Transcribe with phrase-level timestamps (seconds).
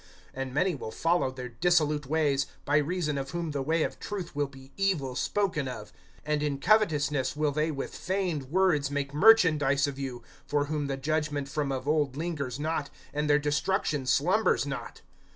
[0.35, 4.35] (2)And many will follow their dissolute ways; by reason of whom the way of truth
[4.35, 5.93] will be evil spoken of.
[6.25, 10.97] (3)And in covetousness will they with feigned words make merchandise of you; for whom the
[10.97, 15.01] judgment from of old lingers not, and their destruction slumbers not.